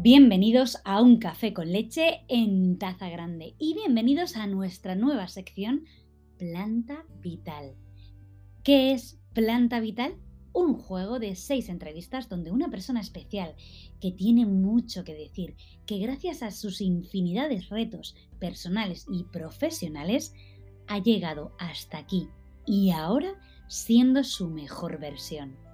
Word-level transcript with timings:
Bienvenidos 0.00 0.78
a 0.84 1.02
Un 1.02 1.18
Café 1.18 1.52
con 1.52 1.70
Leche 1.70 2.20
en 2.28 2.78
Taza 2.78 3.10
Grande 3.10 3.56
y 3.58 3.74
bienvenidos 3.74 4.36
a 4.36 4.46
nuestra 4.46 4.94
nueva 4.94 5.28
sección 5.28 5.84
Planta 6.38 7.04
Vital. 7.20 7.74
¿Qué 8.62 8.92
es 8.92 9.20
Planta 9.34 9.80
Vital? 9.80 10.14
Un 10.52 10.74
juego 10.74 11.18
de 11.18 11.34
seis 11.36 11.68
entrevistas 11.68 12.28
donde 12.28 12.52
una 12.52 12.70
persona 12.70 13.00
especial 13.00 13.54
que 14.00 14.12
tiene 14.12 14.46
mucho 14.46 15.04
que 15.04 15.14
decir, 15.14 15.56
que 15.84 15.98
gracias 15.98 16.42
a 16.42 16.52
sus 16.52 16.80
infinidades 16.80 17.68
retos 17.68 18.14
personales 18.38 19.04
y 19.12 19.24
profesionales 19.24 20.32
ha 20.86 21.02
llegado 21.02 21.56
hasta 21.58 21.98
aquí 21.98 22.28
y 22.64 22.92
ahora 22.92 23.34
siendo 23.66 24.24
su 24.24 24.48
mejor 24.48 24.98
versión. 24.98 25.67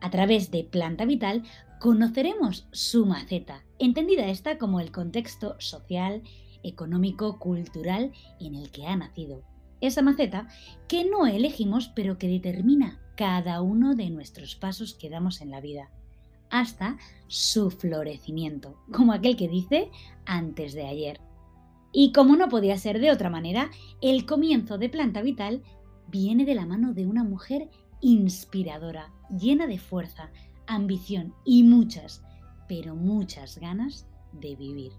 A 0.00 0.10
través 0.10 0.50
de 0.50 0.64
Planta 0.64 1.04
Vital 1.04 1.42
conoceremos 1.80 2.66
su 2.72 3.06
maceta, 3.06 3.64
entendida 3.78 4.26
esta 4.26 4.58
como 4.58 4.80
el 4.80 4.92
contexto 4.92 5.56
social, 5.58 6.22
económico, 6.62 7.38
cultural 7.38 8.12
en 8.40 8.54
el 8.54 8.70
que 8.70 8.86
ha 8.86 8.96
nacido. 8.96 9.42
Esa 9.80 10.02
maceta 10.02 10.48
que 10.88 11.04
no 11.04 11.26
elegimos 11.26 11.88
pero 11.88 12.18
que 12.18 12.28
determina 12.28 13.00
cada 13.16 13.62
uno 13.62 13.94
de 13.94 14.10
nuestros 14.10 14.56
pasos 14.56 14.94
que 14.94 15.10
damos 15.10 15.40
en 15.40 15.50
la 15.50 15.60
vida, 15.60 15.90
hasta 16.50 16.96
su 17.26 17.70
florecimiento, 17.70 18.76
como 18.92 19.12
aquel 19.12 19.36
que 19.36 19.48
dice 19.48 19.90
antes 20.24 20.72
de 20.74 20.86
ayer. 20.86 21.20
Y 21.92 22.12
como 22.12 22.36
no 22.36 22.48
podía 22.48 22.76
ser 22.78 23.00
de 23.00 23.10
otra 23.10 23.30
manera, 23.30 23.70
el 24.00 24.26
comienzo 24.26 24.78
de 24.78 24.88
Planta 24.88 25.22
Vital 25.22 25.62
viene 26.08 26.44
de 26.44 26.54
la 26.54 26.66
mano 26.66 26.92
de 26.92 27.06
una 27.06 27.24
mujer 27.24 27.68
inspiradora, 28.00 29.12
llena 29.30 29.66
de 29.66 29.78
fuerza, 29.78 30.30
ambición 30.66 31.34
y 31.44 31.62
muchas, 31.62 32.22
pero 32.68 32.94
muchas 32.94 33.58
ganas 33.58 34.06
de 34.32 34.56
vivir. 34.56 34.92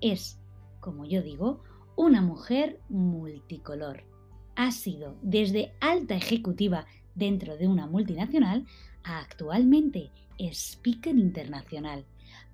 Es, 0.00 0.38
como 0.80 1.04
yo 1.04 1.22
digo, 1.22 1.62
una 1.96 2.20
mujer 2.20 2.80
multicolor. 2.88 4.04
Ha 4.54 4.70
sido 4.70 5.16
desde 5.22 5.72
alta 5.80 6.16
ejecutiva 6.16 6.86
dentro 7.14 7.56
de 7.56 7.68
una 7.68 7.86
multinacional 7.86 8.66
a 9.02 9.20
actualmente 9.20 10.10
speaker 10.38 11.16
internacional, 11.16 12.04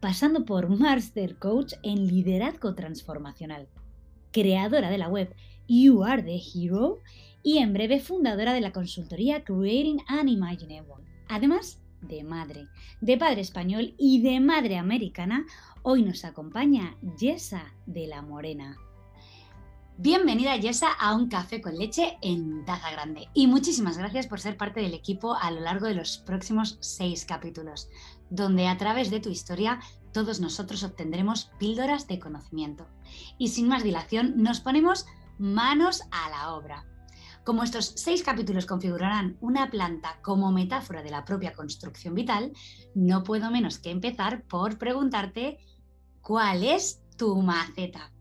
pasando 0.01 0.45
por 0.45 0.69
Master 0.69 1.37
Coach 1.37 1.75
en 1.83 2.07
liderazgo 2.07 2.75
transformacional, 2.75 3.69
creadora 4.31 4.91
de 4.91 4.99
la 4.99 5.09
web 5.09 5.35
You 5.69 6.05
Are 6.05 6.23
the 6.23 6.41
Hero 6.55 6.99
y 7.43 7.59
en 7.59 7.73
breve 7.73 8.01
fundadora 8.01 8.53
de 8.53 8.61
la 8.61 8.73
consultoría 8.73 9.43
Creating 9.43 10.01
Unimaginable. 10.21 11.12
Además, 11.33 11.81
de 12.03 12.25
madre, 12.25 12.69
de 13.01 13.17
padre 13.17 13.41
español 13.41 13.95
y 13.97 14.21
de 14.21 14.39
madre 14.39 14.77
americana, 14.77 15.47
hoy 15.81 16.03
nos 16.03 16.27
acompaña 16.27 16.95
Yesa 17.19 17.73
de 17.87 18.07
la 18.07 18.21
Morena. 18.21 18.77
Bienvenida 19.97 20.55
Yesa 20.59 20.93
a 20.93 21.15
un 21.15 21.31
café 21.31 21.63
con 21.63 21.79
leche 21.79 22.19
en 22.21 22.67
taza 22.67 22.91
grande 22.91 23.31
y 23.33 23.47
muchísimas 23.47 23.97
gracias 23.97 24.27
por 24.27 24.41
ser 24.41 24.59
parte 24.59 24.81
del 24.81 24.93
equipo 24.93 25.35
a 25.35 25.51
lo 25.51 25.61
largo 25.61 25.87
de 25.87 25.95
los 25.95 26.19
próximos 26.19 26.77
seis 26.81 27.25
capítulos, 27.25 27.89
donde 28.29 28.69
a 28.69 28.77
través 28.77 29.09
de 29.09 29.21
tu 29.21 29.31
historia 29.31 29.81
todos 30.13 30.39
nosotros 30.39 30.85
obtendremos 30.85 31.51
píldoras 31.59 32.09
de 32.09 32.19
conocimiento. 32.19 32.89
Y 33.39 33.49
sin 33.49 33.69
más 33.69 33.83
dilación, 33.83 34.35
nos 34.37 34.61
ponemos 34.61 35.07
manos 35.39 36.03
a 36.11 36.29
la 36.29 36.53
obra. 36.53 36.92
Como 37.45 37.65
estos 37.65 37.93
seis 37.97 38.23
capítulos 38.23 38.67
configurarán 38.67 39.37
una 39.41 39.69
planta 39.69 40.19
como 40.23 40.53
metáfora 40.53 41.03
de 41.03 41.11
la 41.11 41.25
propia 41.25 41.53
construcción 41.53 42.15
vital, 42.15 42.53
no 42.95 43.25
puedo 43.25 43.51
menos 43.51 43.81
que 43.81 43.91
empezar 43.91 44.45
por 44.45 44.79
preguntarte 44.79 45.59
cuál 46.21 46.63
es 46.63 47.03
tu 47.17 47.43
maceta. 47.43 48.13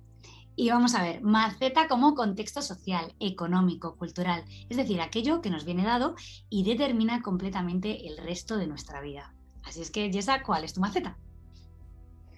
Y 0.56 0.70
vamos 0.70 0.96
a 0.96 1.04
ver, 1.04 1.22
maceta 1.22 1.88
como 1.88 2.16
contexto 2.16 2.64
social, 2.64 3.14
económico, 3.20 3.96
cultural, 3.96 4.44
es 4.70 4.78
decir, 4.78 5.00
aquello 5.00 5.42
que 5.42 5.52
nos 5.52 5.66
viene 5.66 5.84
dado 5.84 6.16
y 6.50 6.64
determina 6.64 7.22
completamente 7.22 8.08
el 8.08 8.18
resto 8.18 8.58
de 8.58 8.68
nuestra 8.68 9.02
vida. 9.02 9.36
Así 9.64 9.82
es 9.82 9.92
que, 9.92 10.12
Yesa, 10.12 10.42
¿cuál 10.42 10.64
es 10.64 10.74
tu 10.74 10.82
maceta? 10.82 11.18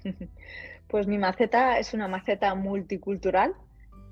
Pues 0.89 1.07
mi 1.07 1.17
maceta 1.17 1.79
es 1.79 1.95
una 1.95 2.07
maceta 2.07 2.53
multicultural 2.53 3.55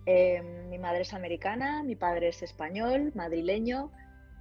Em, 0.05 0.69
mi 0.69 0.77
madre 0.79 1.01
es 1.01 1.13
americana, 1.13 1.83
mi 1.83 1.95
padre 1.95 2.29
es 2.29 2.41
español, 2.41 3.11
madrileño. 3.15 3.91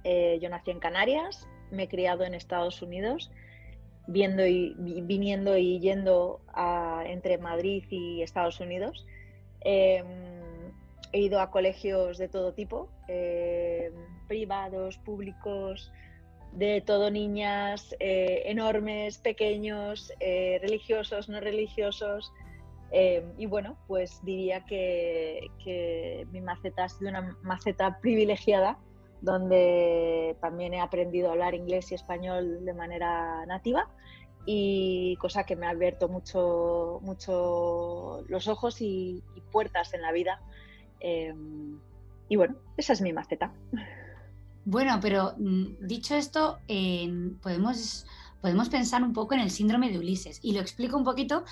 Eh, 0.03 0.39
yo 0.41 0.49
nací 0.49 0.71
en 0.71 0.79
Canarias, 0.79 1.47
me 1.69 1.83
he 1.83 1.87
criado 1.87 2.23
en 2.23 2.33
Estados 2.33 2.81
Unidos, 2.81 3.31
viendo 4.07 4.45
y, 4.45 4.75
viniendo 5.03 5.57
y 5.57 5.79
yendo 5.79 6.41
entre 7.05 7.37
Madrid 7.37 7.83
y 7.89 8.21
Estados 8.21 8.59
Unidos. 8.59 9.05
Em, 9.61 10.05
he 11.13 11.19
ido 11.19 11.39
a 11.41 11.51
colegios 11.51 12.17
de 12.17 12.27
todo 12.27 12.53
tipo, 12.53 12.89
em, 13.07 13.93
privados, 14.27 14.97
públicos, 14.97 15.91
de 16.51 16.81
todo 16.81 17.11
niñas, 17.11 17.95
eh, 17.99 18.43
enormes, 18.45 19.17
pequeños, 19.17 20.11
eh, 20.19 20.59
religiosos, 20.61 21.29
no 21.29 21.39
religiosos. 21.39 22.31
Em, 22.91 23.33
y 23.37 23.45
bueno, 23.45 23.77
pues 23.87 24.19
diría 24.23 24.65
que, 24.65 25.47
mi 26.31 26.41
maceta 26.41 26.83
ha 26.83 26.89
sido 26.89 27.09
una 27.09 27.37
maceta 27.41 27.99
privilegiada, 28.01 28.77
donde 29.21 30.35
también 30.41 30.73
he 30.73 30.81
aprendido 30.81 31.29
a 31.29 31.31
hablar 31.31 31.53
inglés 31.53 31.91
y 31.91 31.95
español 31.95 32.65
de 32.65 32.73
manera 32.73 33.45
nativa 33.45 33.87
y 34.45 35.15
cosa 35.17 35.45
que 35.45 35.55
me 35.55 35.67
ha 35.67 35.69
abierto 35.69 36.09
mucho, 36.09 36.99
mucho 37.03 38.23
los 38.27 38.47
ojos 38.47 38.81
y, 38.81 39.23
puertas 39.51 39.93
en 39.93 40.01
la 40.01 40.11
vida. 40.11 40.41
Em, 40.99 41.79
y 42.29 42.35
bueno, 42.35 42.55
esa 42.77 42.93
es 42.93 43.01
mi 43.01 43.13
maceta. 43.13 43.53
Bueno, 44.65 44.99
pero 45.01 45.33
mm, 45.37 45.85
dicho 45.87 46.15
esto, 46.15 46.59
podemos 47.41 48.05
podemos 48.41 48.69
pensar 48.69 49.03
un 49.03 49.13
poco 49.13 49.35
en 49.35 49.39
el 49.39 49.51
síndrome 49.51 49.91
de 49.91 49.99
Ulises. 49.99 50.39
Y 50.41 50.53
lo 50.53 50.59
explico 50.59 50.97
un 50.97 51.03
poquito, 51.03 51.45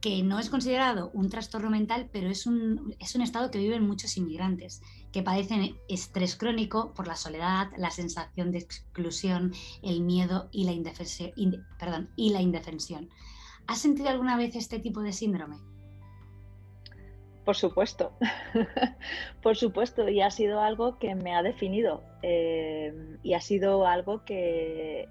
que 0.00 0.22
no 0.22 0.38
es 0.38 0.48
considerado 0.48 1.10
un 1.12 1.28
trastorno 1.28 1.68
mental, 1.68 2.08
pero 2.12 2.30
es 2.30 2.46
un, 2.46 2.94
es 3.00 3.14
un 3.14 3.22
estado 3.22 3.50
que 3.50 3.58
viven 3.58 3.86
muchos 3.86 4.16
inmigrantes, 4.16 4.80
que 5.12 5.22
padecen 5.22 5.76
estrés 5.88 6.36
crónico 6.36 6.94
por 6.94 7.08
la 7.08 7.16
soledad, 7.16 7.68
la 7.76 7.90
sensación 7.90 8.52
de 8.52 8.58
exclusión, 8.58 9.52
el 9.82 10.02
miedo 10.02 10.48
y 10.52 10.64
la, 10.64 10.72
indefensión. 10.72 11.32
¿Has 13.66 13.78
sentido 13.78 14.08
alguna 14.08 14.36
vez 14.36 14.54
este 14.54 14.78
tipo 14.78 15.00
de 15.00 15.12
síndrome? 15.12 15.56
Por 17.44 17.56
supuesto, 17.56 18.12
por 19.42 19.56
supuesto, 19.56 20.08
y 20.08 20.20
ha 20.20 20.32
sido 20.32 20.60
algo 20.60 20.98
que 20.98 21.14
me 21.14 21.34
ha 21.34 21.42
definido 21.42 22.02
eh, 22.22 23.18
y 23.22 23.34
ha 23.34 23.40
sido 23.40 23.86
algo 23.86 24.24
que 24.24 25.08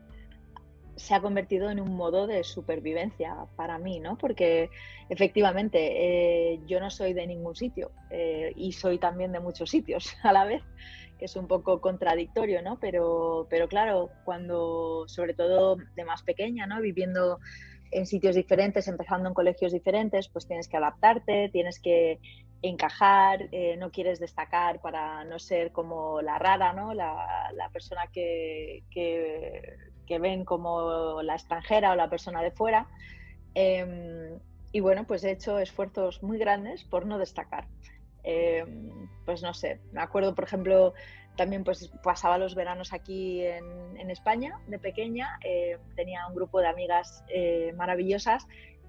se 0.95 1.13
ha 1.13 1.21
convertido 1.21 1.69
en 1.69 1.79
un 1.79 1.95
modo 1.95 2.25
de 2.25 2.43
supervivencia 2.43 3.35
para 3.55 3.77
mí, 3.77 3.99
¿no? 3.99 4.17
Porque 4.17 4.69
efectivamente 5.09 6.53
eh, 6.53 6.61
yo 6.65 6.79
no 6.79 6.89
soy 6.89 7.13
de 7.13 7.27
ningún 7.27 7.55
sitio 7.55 7.91
eh, 8.09 8.53
y 8.55 8.71
soy 8.71 8.97
también 8.97 9.31
de 9.31 9.39
muchos 9.39 9.69
sitios 9.69 10.15
a 10.23 10.31
la 10.31 10.45
vez, 10.45 10.63
que 11.19 11.25
es 11.25 11.35
un 11.35 11.47
poco 11.47 11.81
contradictorio, 11.81 12.61
¿no? 12.61 12.79
Pero, 12.79 13.47
pero 13.49 13.67
claro, 13.67 14.09
cuando, 14.23 15.05
sobre 15.07 15.33
todo 15.33 15.77
de 15.95 16.05
más 16.05 16.23
pequeña, 16.23 16.65
¿no? 16.65 16.81
Viviendo 16.81 17.39
en 17.91 18.05
sitios 18.05 18.35
diferentes, 18.35 18.87
empezando 18.87 19.27
en 19.27 19.33
colegios 19.33 19.71
diferentes, 19.71 20.29
pues 20.29 20.47
tienes 20.47 20.67
que 20.67 20.77
adaptarte, 20.77 21.49
tienes 21.49 21.79
que 21.79 22.19
encajar, 22.61 23.47
eh, 23.51 23.77
no 23.77 23.91
quieres 23.91 24.19
destacar 24.19 24.81
para 24.81 25.23
no 25.25 25.39
ser 25.39 25.71
como 25.71 26.21
la 26.21 26.39
rara, 26.39 26.73
¿no? 26.73 26.93
La, 26.93 27.51
la 27.53 27.69
persona 27.69 28.07
que, 28.11 28.83
que 28.89 29.75
que 30.05 30.19
ven 30.19 30.45
como 30.45 31.21
la 31.21 31.35
extranjera 31.35 31.91
o 31.91 31.95
la 31.95 32.09
persona 32.09 32.41
de 32.41 32.51
fuera. 32.51 32.87
Em, 33.53 34.39
y 34.71 34.79
bueno, 34.79 35.05
pues 35.05 35.23
he 35.23 35.31
hecho 35.31 35.59
esfuerzos 35.59 36.21
muy 36.21 36.37
grandes 36.37 36.83
por 36.83 37.05
no 37.05 37.17
destacar. 37.17 37.67
Em, 38.23 39.07
pues 39.25 39.41
no 39.41 39.53
sé, 39.53 39.79
me 39.91 40.01
acuerdo, 40.01 40.35
por 40.35 40.45
ejemplo, 40.45 40.93
también 41.35 41.63
pues 41.63 41.91
pasaba 42.03 42.37
los 42.37 42.55
veranos 42.55 42.93
aquí 42.93 43.45
en, 43.45 44.09
España 44.09 44.59
de 44.67 44.79
pequeña, 44.79 45.39
eh, 45.43 45.77
tenía 45.95 46.27
un 46.27 46.35
grupo 46.35 46.59
de 46.59 46.67
amigas 46.67 47.23
eh, 47.27 47.73
maravillosas 47.75 48.47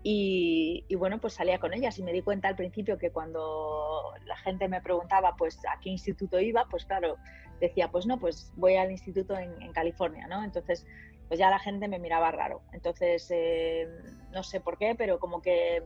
y, 0.09 0.95
bueno, 0.95 1.21
pues 1.21 1.35
salía 1.35 1.59
con 1.59 1.75
ellas 1.75 1.99
y 1.99 2.03
me 2.05 2.13
di 2.13 2.23
cuenta 2.23 2.47
al 2.47 2.55
principio 2.55 2.97
que 2.97 3.11
cuando 3.11 4.13
la 4.25 4.37
gente 4.37 4.69
me 4.69 4.81
preguntaba 4.81 5.35
pues 5.35 5.59
a 5.67 5.81
qué 5.81 5.91
instituto 5.91 6.39
iba, 6.39 6.65
pues 6.71 6.85
claro, 6.85 7.17
decía 7.59 7.91
pues 7.91 8.07
no, 8.07 8.17
pues 8.17 8.53
voy 8.55 8.77
al 8.77 8.93
instituto 8.93 9.37
en, 9.37 9.73
California, 9.73 10.29
¿no? 10.29 10.45
Entonces 10.45 10.87
pues 11.27 11.41
ya 11.41 11.51
la 11.51 11.59
gente 11.59 11.89
me 11.89 11.99
miraba 11.99 12.31
raro. 12.31 12.63
Entonces, 12.73 13.29
eh, 13.35 13.89
no 14.31 14.45
sé 14.45 14.61
por 14.61 14.79
qué, 14.79 14.95
pero 14.95 15.19
como 15.19 15.43
que, 15.43 15.83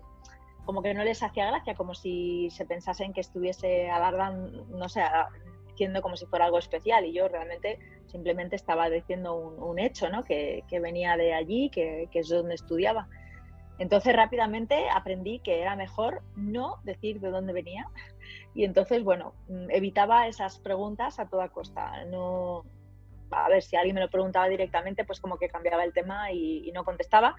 como 0.66 0.82
que 0.82 0.92
no 0.92 1.02
les 1.02 1.22
hacía 1.22 1.46
gracia, 1.46 1.74
como 1.74 1.94
si 1.94 2.50
se 2.50 2.66
pensasen 2.66 3.14
que 3.14 3.22
estuviese 3.22 3.88
alargando, 3.88 4.66
no 4.66 4.90
sé, 4.90 5.00
diciendo 5.68 6.02
como 6.02 6.18
si 6.18 6.26
fuera 6.26 6.44
algo 6.44 6.58
especial 6.58 7.06
y 7.06 7.14
yo 7.14 7.26
realmente 7.26 7.78
simplemente 8.04 8.54
estaba 8.54 8.90
diciendo 8.90 9.34
un, 9.34 9.78
hecho, 9.78 10.10
¿no? 10.10 10.24
Que, 10.24 10.62
venía 10.70 11.16
de 11.16 11.32
allí, 11.32 11.70
que 11.70 12.10
es 12.12 12.28
donde 12.28 12.56
estudiaba. 12.56 13.08
Entonces 13.80 14.14
rápidamente 14.14 14.90
aprendí 14.90 15.38
que 15.40 15.62
era 15.62 15.74
mejor 15.74 16.22
no 16.36 16.80
decir 16.84 17.18
de 17.18 17.30
dónde 17.30 17.54
venía 17.54 17.88
y 18.54 18.64
entonces, 18.64 19.02
bueno, 19.02 19.34
mm, 19.48 19.70
evitaba 19.70 20.28
esas 20.28 20.58
preguntas 20.58 21.18
a 21.18 21.28
toda 21.28 21.48
costa. 21.48 22.04
No, 22.04 22.64
a 23.30 23.48
ver, 23.48 23.62
si 23.62 23.76
alguien 23.76 23.94
me 23.94 24.02
lo 24.02 24.10
preguntaba 24.10 24.48
directamente, 24.48 25.04
pues 25.04 25.18
como 25.18 25.38
que 25.38 25.48
cambiaba 25.48 25.82
el 25.82 25.94
tema 25.94 26.30
y, 26.30 26.70
no 26.72 26.84
contestaba. 26.84 27.36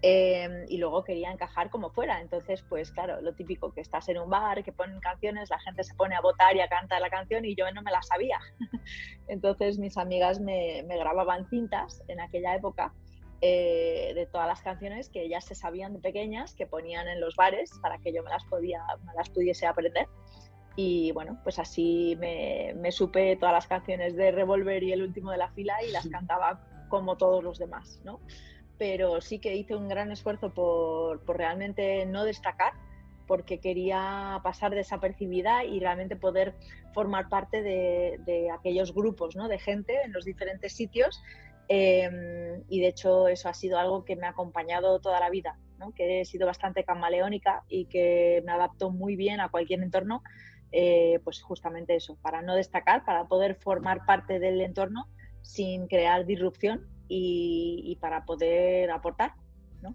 Em, 0.00 0.64
y 0.68 0.78
luego 0.78 1.04
quería 1.04 1.30
encajar 1.30 1.68
como 1.68 1.90
fuera. 1.90 2.22
Entonces, 2.22 2.64
pues 2.70 2.90
claro, 2.90 3.20
lo 3.20 3.34
típico, 3.34 3.74
que 3.74 3.82
estás 3.82 4.08
en 4.08 4.18
un 4.18 4.30
bar, 4.30 4.64
que 4.64 4.72
ponen 4.72 4.98
canciones, 4.98 5.50
la 5.50 5.58
gente 5.58 5.84
se 5.84 5.94
pone 5.94 6.14
a 6.14 6.22
votar 6.22 6.56
y 6.56 6.60
a 6.60 6.68
cantar 6.68 7.02
la 7.02 7.10
canción 7.10 7.44
y 7.44 7.54
yo 7.54 7.70
no 7.70 7.82
me 7.82 7.90
la 7.90 8.02
sabía. 8.02 8.38
Entonces 9.28 9.78
mis 9.78 9.98
amigas 9.98 10.40
me, 10.40 10.82
grababan 10.82 11.46
cintas 11.50 12.02
en 12.08 12.20
aquella 12.20 12.54
época 12.54 12.94
eh, 13.44 14.12
de 14.14 14.26
todas 14.26 14.46
las 14.46 14.62
canciones 14.62 15.08
que 15.08 15.22
ellas 15.22 15.44
se 15.44 15.56
sabían 15.56 15.92
de 15.92 15.98
pequeñas, 15.98 16.54
que 16.54 16.64
ponían 16.64 17.08
en 17.08 17.20
los 17.20 17.34
bares 17.34 17.72
para 17.82 17.98
que 17.98 18.12
yo 18.12 18.22
me 18.22 18.30
las, 18.30 18.44
podía, 18.44 18.84
me 19.04 19.12
las 19.14 19.30
pudiese 19.30 19.66
aprender. 19.66 20.06
Y 20.76 21.10
bueno, 21.10 21.40
pues 21.42 21.58
así 21.58 22.16
me, 22.20 22.92
supe 22.92 23.34
todas 23.34 23.52
las 23.52 23.66
canciones 23.66 24.14
de 24.14 24.30
Revolver 24.30 24.82
y 24.84 24.92
El 24.92 25.02
último 25.02 25.32
de 25.32 25.38
la 25.38 25.50
fila 25.50 25.82
y 25.82 25.90
las 25.90 26.08
cantaba 26.08 26.86
como 26.88 27.16
todos 27.16 27.42
los 27.42 27.58
demás, 27.58 28.00
¿no? 28.04 28.20
Pero 28.78 29.20
sí 29.20 29.40
que 29.40 29.56
hice 29.56 29.74
un 29.74 29.88
gran 29.88 30.12
esfuerzo 30.12 30.54
por, 30.54 31.20
realmente 31.26 32.06
no 32.06 32.24
destacar, 32.24 32.74
porque 33.26 33.58
quería 33.58 34.40
pasar 34.44 34.72
desapercibida 34.72 35.64
y 35.64 35.80
realmente 35.80 36.14
poder 36.14 36.54
formar 36.94 37.28
parte 37.28 37.60
de, 37.62 38.50
aquellos 38.52 38.94
grupos 38.94 39.34
¿no? 39.34 39.48
de 39.48 39.58
gente 39.58 40.00
en 40.04 40.12
los 40.12 40.24
diferentes 40.24 40.74
sitios. 40.74 41.20
Em, 41.68 42.64
y 42.68 42.80
de 42.80 42.88
hecho 42.88 43.28
eso 43.28 43.48
ha 43.48 43.54
sido 43.54 43.78
algo 43.78 44.04
que 44.04 44.16
me 44.16 44.26
ha 44.26 44.30
acompañado 44.30 45.00
toda 45.00 45.20
la 45.20 45.30
vida, 45.30 45.58
que 45.96 46.20
he 46.20 46.24
sido 46.24 46.46
bastante 46.46 46.84
camaleónica 46.84 47.64
y 47.68 47.86
que 47.86 48.42
me 48.46 48.52
adapto 48.52 48.90
muy 48.90 49.16
bien 49.16 49.40
a 49.40 49.48
cualquier 49.48 49.82
entorno 49.82 50.22
eh, 50.74 51.20
pues 51.22 51.42
justamente 51.42 51.94
eso, 51.94 52.16
para 52.22 52.40
no 52.40 52.54
destacar, 52.54 53.04
para 53.04 53.28
poder 53.28 53.56
formar 53.56 54.06
parte 54.06 54.38
del 54.38 54.58
entorno 54.62 55.06
sin 55.42 55.86
crear 55.86 56.24
disrupción 56.24 56.88
y, 57.08 57.98
para 58.00 58.24
poder 58.24 58.90
aportar. 58.90 59.34
¿no? 59.82 59.94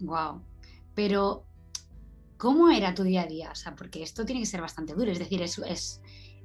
Wow. 0.00 0.42
Pero, 0.94 1.44
¿cómo 2.38 2.70
era 2.70 2.94
tu 2.94 3.02
día 3.02 3.22
a 3.22 3.26
día? 3.26 3.50
O 3.52 3.54
sea, 3.54 3.74
porque 3.74 4.02
esto 4.02 4.24
tiene 4.24 4.40
que 4.40 4.46
ser 4.46 4.62
bastante 4.62 4.94
duro, 4.94 5.10
es 5.10 5.18
decir, 5.18 5.42
es, 5.42 5.58
es, 5.58 6.00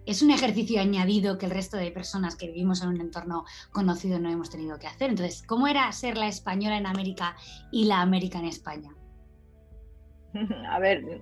es 0.08 0.22
un 0.22 0.32
ejercicio 0.32 0.80
añadido 0.80 1.38
que 1.38 1.46
el 1.46 1.52
resto 1.52 1.78
de 1.78 1.92
personas 1.92 2.36
que 2.36 2.48
vivimos 2.48 2.82
en 2.82 2.90
un 2.90 3.02
entorno 3.02 3.44
conocido 3.72 4.20
no 4.20 4.32
hemos 4.32 4.50
tenido 4.50 4.80
que 4.80 4.88
hacer. 4.88 5.10
Entonces, 5.10 5.44
¿cómo 5.44 5.68
era 5.68 5.92
ser 5.92 6.18
la 6.18 6.28
española 6.28 6.78
en 6.78 6.88
América 6.88 7.36
y 7.72 7.86
la 7.86 8.02
América 8.02 8.40
en 8.40 8.46
España? 8.46 8.96
A 10.70 10.80
ver, 10.80 11.22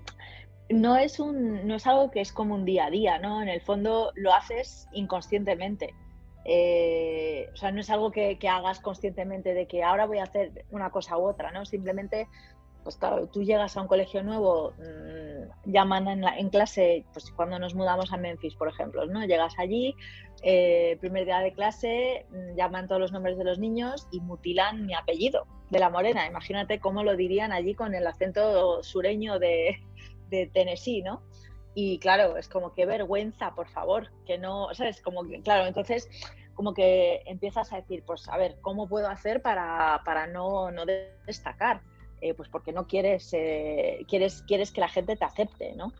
no 0.69 0.95
es, 0.97 1.19
un, 1.19 1.67
no 1.67 1.75
es 1.75 1.87
algo 1.87 2.11
que 2.11 2.21
es 2.21 2.31
como 2.31 2.55
un 2.55 2.65
día 2.65 2.85
a 2.85 2.89
día, 2.89 3.19
¿no? 3.19 3.41
En 3.41 3.49
el 3.49 3.61
fondo 3.61 4.11
lo 4.15 4.33
haces 4.33 4.87
inconscientemente. 4.93 5.93
Eh, 6.47 7.49
o 7.53 7.55
sea, 7.55 7.71
no 7.71 7.81
es 7.81 7.89
algo 7.89 8.11
que, 8.11 8.37
hagas 8.47 8.79
conscientemente 8.79 9.55
de 9.55 9.67
que 9.67 9.83
ahora 9.83 10.05
voy 10.05 10.19
a 10.19 10.23
hacer 10.23 10.65
una 10.69 10.91
cosa 10.91 11.17
u 11.17 11.27
otra, 11.27 11.51
¿no? 11.51 11.65
Simplemente, 11.65 12.27
pues 12.85 12.97
claro, 12.97 13.25
tú 13.27 13.41
llegas 13.41 13.75
a 13.75 13.81
un 13.81 13.87
colegio 13.87 14.21
nuevo, 14.21 14.71
mm, 14.77 15.71
llaman 15.71 16.07
en, 16.07 16.23
en, 16.23 16.49
clase, 16.49 17.03
pues 17.13 17.31
cuando 17.31 17.57
nos 17.57 17.73
mudamos 17.73 18.13
a 18.13 18.17
Memphis, 18.17 18.53
por 18.53 18.69
ejemplo, 18.69 19.07
¿no? 19.07 19.25
Llegas 19.25 19.55
allí, 19.57 19.95
eh, 20.43 20.95
primer 21.01 21.25
día 21.25 21.39
de 21.39 21.51
clase, 21.51 22.27
mm, 22.29 22.55
llaman 22.55 22.87
todos 22.87 23.01
los 23.01 23.11
nombres 23.11 23.39
de 23.39 23.43
los 23.43 23.57
niños 23.57 24.07
y 24.11 24.21
mutilan 24.21 24.85
mi 24.85 24.93
apellido 24.93 25.47
de 25.71 25.79
la 25.79 25.89
morena. 25.89 26.27
Imagínate 26.27 26.79
cómo 26.79 27.03
lo 27.03 27.15
dirían 27.15 27.51
allí 27.51 27.73
con 27.73 27.95
el 27.95 28.05
acento 28.05 28.83
sureño 28.83 29.39
de, 29.39 29.79
de 30.29 30.45
Tennessee, 30.53 31.01
¿no? 31.01 31.23
Y 31.73 31.97
claro, 31.97 32.37
es 32.37 32.47
como 32.47 32.75
que 32.75 32.85
vergüenza, 32.85 33.55
por 33.55 33.67
favor, 33.67 34.11
que 34.27 34.37
no, 34.37 34.71
¿sabes? 34.75 35.01
Como 35.01 35.23
que, 35.27 35.41
claro, 35.41 35.65
entonces 35.65 36.07
como 36.53 36.75
que 36.75 37.23
empiezas 37.25 37.73
a 37.73 37.77
decir, 37.77 38.03
pues 38.05 38.29
a 38.29 38.37
ver, 38.37 38.57
¿cómo 38.61 38.87
puedo 38.87 39.09
hacer 39.09 39.41
para, 39.41 40.03
para 40.05 40.27
no, 40.27 40.69
no 40.69 40.83
destacar? 41.25 41.81
Eh, 42.21 42.33
pues 42.33 42.49
porque 42.49 42.71
no 42.71 42.87
quieres, 42.87 43.29
eh, 43.33 44.05
quieres, 44.07 44.43
quieres 44.47 44.71
que 44.71 44.81
la 44.81 44.87
gente 44.87 45.15
te 45.15 45.25
acepte, 45.25 45.73
¿no? 45.75 45.93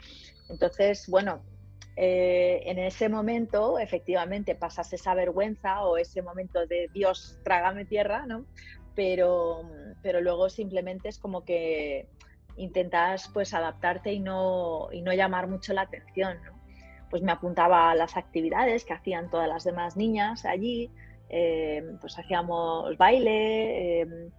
Entonces, 0.50 1.08
bueno, 1.10 1.42
eh, 1.98 2.64
en 2.66 2.80
ese 2.80 3.10
momento 3.10 3.80
efectivamente 3.80 4.56
pasas 4.56 4.92
esa 4.94 5.14
vergüenza 5.14 5.84
o 5.84 5.98
ese 5.98 6.22
momento 6.22 6.66
de 6.66 6.90
Dios, 6.94 7.38
trágame 7.44 7.86
tierra, 7.86 8.26
¿no? 8.26 8.46
Pero, 8.96 9.70
pero 10.02 10.22
luego 10.22 10.50
simplemente 10.50 11.10
es 11.10 11.20
como 11.20 11.44
que 11.44 12.08
intentas 12.56 13.30
pues 13.34 13.54
adaptarte 13.54 14.14
y 14.14 14.20
no, 14.22 14.88
y 14.92 15.02
no 15.02 15.14
llamar 15.14 15.48
mucho 15.48 15.74
la 15.74 15.82
atención. 15.82 16.38
Pues 17.10 17.22
me 17.22 17.34
apuntaba 17.34 17.92
a 17.92 17.96
las 17.96 18.16
actividades 18.16 18.86
que 18.86 18.94
hacían 18.94 19.30
todas 19.30 19.50
las 19.50 19.66
demás 19.66 19.98
niñas 19.98 20.46
allí, 20.46 20.90
pues 21.28 22.18
hacíamos 22.18 22.98
baile, 22.98 24.32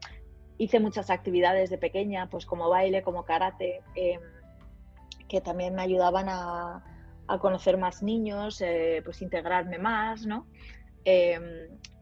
hice 0.58 0.80
muchas 0.80 1.10
actividades 1.10 1.70
de 1.70 1.78
pequeña, 1.78 2.28
pues 2.28 2.46
como 2.46 2.68
baile, 2.68 3.02
como 3.02 3.24
karate, 3.24 3.82
eh, 3.94 4.18
que 5.28 5.40
también 5.40 5.74
me 5.74 5.82
ayudaban 5.82 6.28
a, 6.28 6.84
a 7.26 7.38
conocer 7.38 7.76
más 7.78 8.02
niños, 8.02 8.62
pues 9.04 9.22
integrarme 9.22 9.78
más, 9.78 10.26
¿no? 10.26 10.46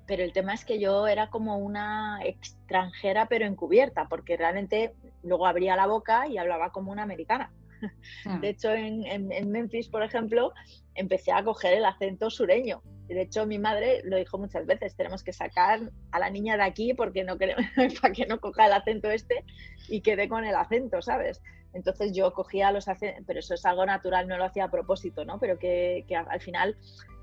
pero 0.06 0.22
el 0.22 0.32
tema 0.32 0.54
es 0.54 0.64
que 0.64 0.78
yo 0.78 1.06
era 1.06 1.30
como 1.30 1.58
una 1.58 2.20
extranjera 2.24 3.26
pero 3.26 3.46
encubierta, 3.46 4.06
porque 4.08 4.36
realmente 4.36 4.94
luego 5.22 5.46
abría 5.46 5.76
la 5.76 5.86
boca 5.86 6.26
y 6.28 6.38
hablaba 6.38 6.70
como 6.70 6.92
una 6.92 7.02
americana. 7.02 7.52
Ah. 8.26 8.38
De 8.40 8.50
hecho, 8.50 8.72
en, 8.72 9.04
en, 9.04 9.50
Memphis, 9.50 9.88
por 9.88 10.02
ejemplo, 10.02 10.52
empecé 10.94 11.32
a 11.32 11.44
coger 11.44 11.74
el 11.74 11.84
acento 11.84 12.30
sureño. 12.30 12.82
De 13.08 13.22
hecho, 13.22 13.46
mi 13.46 13.58
madre 13.58 14.00
lo 14.04 14.16
dijo 14.16 14.38
muchas 14.38 14.66
veces, 14.66 14.96
tenemos 14.96 15.22
que 15.22 15.32
sacar 15.32 15.80
a 16.10 16.18
la 16.18 16.30
niña 16.30 16.56
de 16.56 16.62
aquí 16.62 16.94
porque 16.94 17.24
no 17.24 17.36
queremos, 17.36 17.64
para 18.00 18.14
que 18.14 18.26
no 18.26 18.40
coja 18.40 18.66
el 18.66 18.72
acento 18.72 19.10
este 19.10 19.44
y 19.88 20.00
quede 20.00 20.28
con 20.28 20.44
el 20.44 20.54
acento, 20.54 21.02
¿sabes? 21.02 21.42
Entonces 21.74 22.12
yo 22.12 22.32
cogía 22.32 22.70
los 22.70 22.88
acentos, 22.88 23.24
pero 23.26 23.40
eso 23.40 23.54
es 23.54 23.66
algo 23.66 23.84
natural, 23.84 24.28
no 24.28 24.38
lo 24.38 24.44
hacía 24.44 24.64
a 24.64 24.70
propósito, 24.70 25.24
¿no? 25.24 25.38
Pero 25.38 25.58
que, 25.58 26.04
que 26.08 26.16
al 26.16 26.40
final 26.40 26.76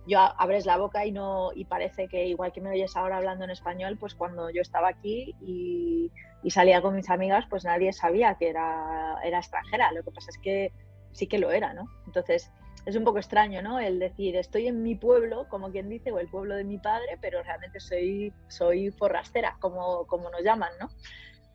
yo 0.07 0.19
abres 0.19 0.65
la 0.65 0.77
boca 0.77 1.05
y 1.05 1.11
no 1.11 1.51
y 1.53 1.65
parece 1.65 2.07
que 2.07 2.25
igual 2.25 2.51
que 2.51 2.61
me 2.61 2.71
oyes 2.71 2.95
ahora 2.95 3.17
hablando 3.17 3.45
en 3.45 3.51
español, 3.51 3.97
pues 3.99 4.15
cuando 4.15 4.49
yo 4.49 4.61
estaba 4.61 4.89
aquí 4.89 5.35
y, 5.41 6.11
salía 6.49 6.81
con 6.81 6.95
mis 6.95 7.09
amigas, 7.09 7.45
pues 7.49 7.63
nadie 7.65 7.93
sabía 7.93 8.35
que 8.35 8.49
era, 8.49 9.17
era 9.23 9.37
extranjera. 9.37 9.91
Lo 9.91 10.03
que 10.03 10.11
pasa 10.11 10.31
es 10.31 10.37
que 10.39 10.73
sí 11.11 11.27
que 11.27 11.37
lo 11.37 11.51
era, 11.51 11.73
¿no? 11.73 11.85
Entonces 12.07 12.51
es 12.85 12.95
un 12.95 13.03
poco 13.03 13.19
extraño, 13.19 13.61
¿no? 13.61 13.79
El 13.79 13.99
decir 13.99 14.35
estoy 14.35 14.67
en 14.67 14.83
mi 14.83 14.95
pueblo, 14.95 15.47
como 15.49 15.71
quien 15.71 15.89
dice, 15.89 16.11
o 16.11 16.19
el 16.19 16.27
pueblo 16.27 16.55
de 16.55 16.63
mi 16.63 16.77
padre, 16.77 17.17
pero 17.21 17.43
realmente 17.43 17.79
soy, 17.79 18.33
soy 18.47 18.91
forrastera, 18.91 19.57
como, 19.59 20.05
como 20.07 20.29
nos 20.29 20.43
llaman, 20.43 20.71
¿no? 20.79 20.89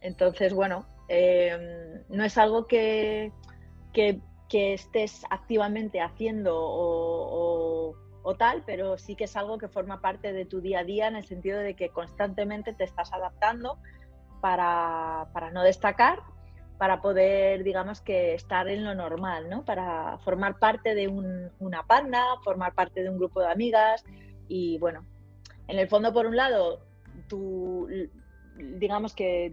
Entonces, 0.01 0.55
bueno, 0.55 0.87
em, 1.09 2.03
no 2.09 2.25
es 2.25 2.39
algo 2.39 2.67
que, 2.67 3.33
que, 3.93 4.21
estés 4.49 5.23
activamente 5.29 6.01
haciendo 6.01 6.55
o 6.57 7.95
o 8.29 8.35
tal, 8.35 8.65
pero 8.67 8.99
sí 8.99 9.15
que 9.15 9.25
es 9.25 9.37
algo 9.37 9.57
que 9.57 9.69
forma 9.69 10.01
parte 10.01 10.33
de 10.33 10.45
tu 10.45 10.61
día 10.61 10.81
a 10.81 10.85
día 10.85 11.07
en 11.07 11.15
el 11.15 11.25
sentido 11.25 11.61
de 11.61 11.77
que 11.77 11.91
constantemente 11.91 12.73
te 12.73 12.83
estás 12.83 13.13
adaptando 13.13 13.79
para, 14.41 15.29
no 15.53 15.63
destacar, 15.63 16.25
para 16.79 17.01
poder, 17.01 17.65
digamos 17.65 18.01
que, 18.01 18.35
estar 18.35 18.69
en 18.69 18.85
lo 18.85 18.95
normal, 18.95 19.49
¿no? 19.49 19.65
Para 19.65 20.19
formar 20.19 20.59
parte 20.59 20.95
de 20.95 21.09
una 21.09 21.83
panda, 21.87 22.23
formar 22.45 22.75
parte 22.75 23.03
de 23.03 23.11
un 23.11 23.19
grupo 23.19 23.41
de 23.41 23.51
amigas 23.51 24.05
y, 24.49 24.79
bueno, 24.79 25.05
en 25.69 25.79
el 25.79 25.89
fondo, 25.89 26.13
por 26.13 26.27
un 26.27 26.37
lado, 26.37 26.81
tu, 27.29 27.89
digamos 28.57 29.15
que 29.15 29.53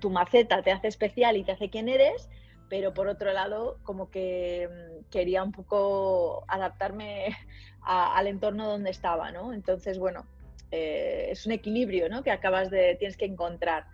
tu 0.00 0.10
maceta 0.10 0.62
te 0.62 0.72
hace 0.72 0.88
especial 0.88 1.36
y 1.36 1.44
te 1.44 1.52
hace 1.52 1.70
quien 1.70 1.88
eres, 1.88 2.28
pero 2.68 2.94
por 2.94 3.08
otro 3.08 3.32
lado, 3.32 3.78
como 3.82 4.10
que 4.10 4.68
mm, 4.68 5.10
quería 5.10 5.42
un 5.42 5.52
poco 5.52 6.44
adaptarme 6.48 7.36
al 7.82 8.26
entorno 8.26 8.68
donde 8.68 8.90
estaba, 8.90 9.32
¿no? 9.32 9.52
Entonces, 9.52 9.98
bueno, 9.98 10.26
eh, 10.70 11.28
es 11.30 11.46
un 11.46 11.52
equilibrio, 11.52 12.08
¿no? 12.08 12.22
Que 12.22 12.30
acabas 12.30 12.70
de, 12.70 12.96
tienes 12.96 13.16
que 13.16 13.24
encontrar. 13.24 13.86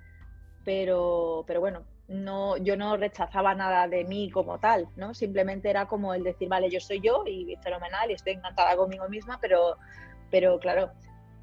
Pero, 0.64 1.44
pero 1.46 1.60
bueno, 1.60 1.84
no, 2.08 2.56
yo 2.58 2.76
no 2.76 2.96
rechazaba 2.96 3.54
nada 3.54 3.88
de 3.88 4.04
mí 4.04 4.30
como 4.30 4.58
tal, 4.58 4.88
¿no? 4.96 5.14
Simplemente 5.14 5.70
era 5.70 5.86
como 5.86 6.14
el 6.14 6.22
decir, 6.22 6.48
vale, 6.48 6.70
yo 6.70 6.80
soy 6.80 7.00
yo 7.00 7.24
y 7.26 7.56
fenomenal 7.62 8.10
y 8.10 8.14
estoy 8.14 8.34
encantada 8.34 8.76
conmigo 8.76 9.08
misma, 9.08 9.38
pero, 9.40 9.76
pero 10.30 10.58
claro, 10.60 10.92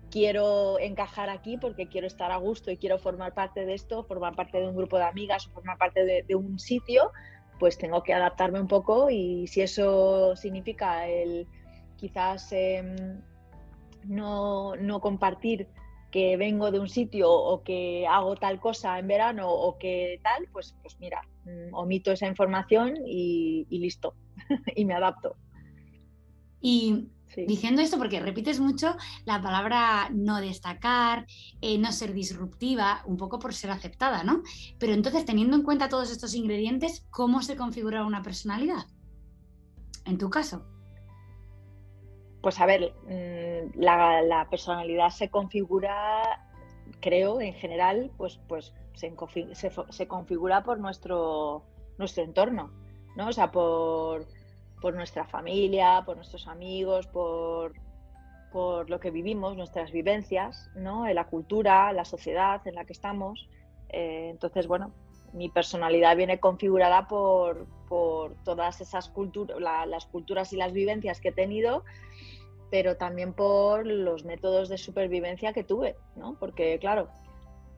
quiero 0.10 0.80
encajar 0.80 1.30
aquí 1.30 1.58
porque 1.58 1.88
quiero 1.88 2.08
estar 2.08 2.32
a 2.32 2.38
gusto 2.38 2.72
y 2.72 2.78
quiero 2.78 2.98
formar 2.98 3.34
parte 3.34 3.66
de 3.66 3.74
esto, 3.74 4.04
formar 4.04 4.36
parte 4.36 4.60
de 4.60 4.68
un 4.68 4.76
grupo 4.76 4.98
de 4.98 5.06
amigas 5.06 5.48
formar 5.48 5.78
parte 5.78 6.06
de, 6.06 6.36
un 6.36 6.60
sitio, 6.60 7.12
pues 7.60 7.78
tengo 7.78 8.04
que 8.04 8.14
adaptarme 8.14 8.62
un 8.62 8.68
poco 8.68 9.10
y 9.10 9.48
si 9.48 9.62
eso 9.62 10.36
significa 10.36 11.08
el 11.08 11.48
quizás 11.98 12.52
em, 12.52 13.22
no, 14.06 14.76
no 14.76 15.02
compartir 15.02 15.68
que 16.14 16.38
vengo 16.38 16.70
de 16.70 16.80
un 16.80 16.88
sitio 16.88 17.28
o 17.32 17.64
que 17.64 18.06
hago 18.08 18.36
tal 18.36 18.60
cosa 18.60 19.00
en 19.00 19.08
verano 19.08 19.50
o 19.50 19.80
que 19.80 20.20
tal, 20.22 20.48
pues, 20.52 20.76
pues 20.84 20.96
mira, 21.00 21.28
mm, 21.46 21.74
omito 21.74 22.12
esa 22.12 22.28
información 22.28 22.94
y, 23.04 23.66
listo, 23.72 24.14
y 24.76 24.86
me 24.86 24.94
adapto. 24.94 25.36
Y 26.62 27.10
diciendo 27.36 27.82
esto, 27.82 27.98
porque 27.98 28.20
repites 28.20 28.60
mucho 28.60 28.96
la 29.26 29.42
palabra 29.42 30.12
no 30.14 30.40
destacar, 30.40 31.26
eh, 31.62 31.80
no 31.80 31.92
ser 31.92 32.14
disruptiva, 32.14 33.02
un 33.08 33.18
poco 33.18 33.40
por 33.40 33.56
ser 33.56 33.72
aceptada, 33.72 34.24
¿no? 34.24 34.44
Pero 34.78 34.94
entonces, 34.94 35.26
teniendo 35.26 35.58
en 35.58 35.64
cuenta 35.64 35.90
todos 35.90 36.12
estos 36.12 36.36
ingredientes, 36.36 37.08
¿cómo 37.10 37.42
se 37.42 37.56
configura 37.56 38.06
una 38.06 38.22
personalidad? 38.22 38.86
En 40.06 40.20
tu 40.20 40.30
caso. 40.30 40.73
Pues 42.44 42.60
a 42.60 42.66
ver, 42.66 42.94
mm, 43.08 43.80
la, 43.80 44.48
personalidad 44.50 45.12
se 45.12 45.30
configura, 45.30 46.42
creo, 47.00 47.40
en 47.40 47.54
general, 47.54 48.12
pues, 48.18 48.38
pues 48.50 48.74
se, 48.96 50.08
configura 50.08 50.62
por 50.62 50.78
nuestro, 50.78 51.64
nuestro 51.98 52.24
entorno, 52.24 52.74
¿no? 53.16 53.30
O 53.30 53.32
sea, 53.32 53.50
por, 53.50 54.28
nuestra 54.94 55.24
familia, 55.24 56.04
por 56.06 56.18
nuestros 56.18 56.46
amigos, 56.50 57.08
por, 57.08 57.76
por 58.52 58.90
lo 58.90 59.00
que 59.00 59.10
vivimos, 59.10 59.56
nuestras 59.56 59.94
vivencias, 59.94 60.70
¿no? 60.76 61.08
La 61.14 61.28
cultura, 61.28 61.94
la 61.94 62.04
sociedad 62.04 62.62
en 62.68 62.76
la 62.76 62.84
que 62.84 62.92
estamos. 62.92 63.48
Eh, 63.88 64.28
entonces, 64.32 64.68
bueno, 64.68 64.92
mi 65.34 65.50
personalidad 65.50 66.16
viene 66.16 66.40
configurada 66.40 67.08
por, 67.08 67.68
todas 68.44 68.82
esas 68.82 69.08
culturas, 69.10 69.60
las 69.88 70.06
culturas 70.08 70.52
y 70.52 70.58
las 70.58 70.74
vivencias 70.74 71.22
que 71.22 71.30
he 71.30 71.32
tenido 71.32 71.84
pero 72.74 72.98
también 72.98 73.34
por 73.34 73.86
los 73.86 74.26
métodos 74.26 74.68
de 74.68 74.80
supervivencia 74.80 75.54
que 75.54 75.64
tuve, 75.64 75.96
¿no? 76.16 76.40
Porque, 76.40 76.80
claro, 76.80 77.08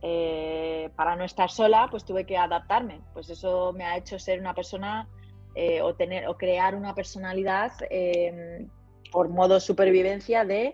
eh, 0.02 0.90
para 0.96 1.18
no 1.18 1.26
estar 1.26 1.52
sola, 1.52 1.90
pues 1.92 2.06
tuve 2.06 2.26
que 2.26 2.38
adaptarme. 2.38 3.02
Pues 3.14 3.30
eso 3.30 3.74
me 3.74 3.84
ha 3.84 3.98
hecho 3.98 4.18
ser 4.20 4.40
una 4.40 4.54
persona 4.54 5.10
eh, 5.54 5.82
o, 5.82 5.96
tener, 5.96 6.30
o 6.30 6.38
crear 6.38 6.76
una 6.76 6.96
personalidad 6.96 7.74
em, 7.90 8.70
por 9.12 9.28
modo 9.28 9.60
supervivencia 9.60 10.46
de 10.46 10.74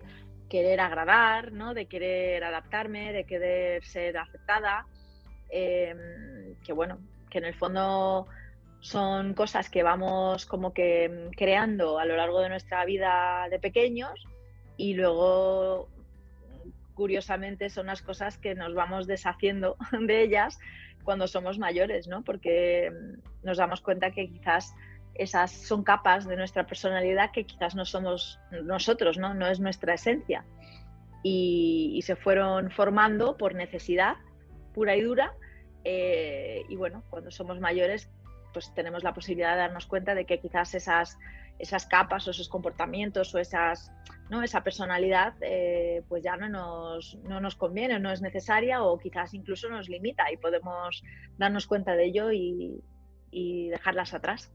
querer 0.50 0.82
agradar, 0.82 1.52
¿no? 1.52 1.74
De 1.74 1.88
querer 1.88 2.44
adaptarme, 2.44 3.14
de 3.14 3.26
querer 3.26 3.84
ser 3.84 4.20
aceptada. 4.20 4.86
Em, 5.52 6.56
que 6.64 6.74
bueno, 6.74 7.00
que 7.30 7.40
en 7.40 7.46
el 7.46 7.54
fondo 7.54 8.28
son 8.80 9.34
cosas 9.34 9.70
que 9.70 9.84
vamos 9.84 10.46
como 10.46 10.74
que 10.74 11.10
mm, 11.10 11.32
creando 11.32 12.00
a 12.00 12.06
lo 12.06 12.16
largo 12.16 12.40
de 12.42 12.50
nuestra 12.50 12.84
vida 12.86 13.48
de 13.50 13.60
pequeños 13.60 14.28
y 14.78 14.94
luego 14.94 15.90
curiosamente 16.96 17.70
son 17.70 17.88
las 17.88 18.02
cosas 18.02 18.38
que 18.38 18.56
nos 18.56 18.74
vamos 18.74 19.08
deshaciendo 19.08 19.78
de 20.00 20.24
ellas 20.24 20.60
cuando 21.04 21.28
somos 21.28 21.60
mayores, 21.60 22.08
¿no? 22.08 22.24
Porque 22.24 22.92
mm, 22.92 23.46
nos 23.46 23.58
damos 23.58 23.82
cuenta 23.82 24.12
que 24.12 24.30
quizás 24.30 24.74
esas 25.16 25.52
son 25.52 25.84
capas 25.84 26.28
de 26.28 26.38
nuestra 26.38 26.66
personalidad 26.66 27.32
que 27.32 27.46
quizás 27.46 27.76
no 27.76 27.86
somos 27.86 28.40
nosotros, 28.64 29.18
¿no? 29.18 29.34
No 29.34 29.48
es 29.48 29.60
nuestra 29.60 29.94
esencia. 29.94 30.46
Y, 31.24 32.02
se 32.04 32.16
fueron 32.16 32.72
formando 32.72 33.38
por 33.38 33.54
necesidad 33.54 34.16
pura 34.74 34.96
y 34.96 35.02
dura. 35.02 35.34
Eh, 35.84 36.64
y 36.70 36.76
bueno, 36.76 37.04
cuando 37.10 37.32
somos 37.32 37.60
mayores 37.60 38.10
pues 38.54 38.74
tenemos 38.74 39.04
la 39.04 39.14
posibilidad 39.14 39.54
de 39.54 39.60
darnos 39.60 39.86
cuenta 39.86 40.16
de 40.16 40.26
que 40.26 40.40
quizás 40.40 40.74
esas, 40.76 41.18
esas 41.60 41.86
capas 41.86 42.28
o 42.28 42.32
esos 42.32 42.50
comportamientos 42.50 43.34
o 43.34 43.40
esas, 43.40 43.92
¿no? 44.30 44.44
esa 44.44 44.64
personalidad 44.64 45.36
eh, 45.42 46.04
pues 46.08 46.24
ya 46.24 46.38
no 46.38 46.50
nos, 46.50 47.16
no 47.24 47.40
nos 47.40 47.56
conviene, 47.56 48.00
no 48.00 48.12
es 48.12 48.22
necesaria 48.22 48.84
o 48.84 48.98
quizás 48.98 49.34
incluso 49.34 49.70
nos 49.70 49.90
limita 49.90 50.32
y 50.32 50.38
podemos 50.38 51.04
darnos 51.38 51.68
cuenta 51.68 51.94
de 51.94 52.06
ello 52.06 52.32
y, 52.32 52.82
dejarlas 53.34 54.14
atrás. 54.14 54.52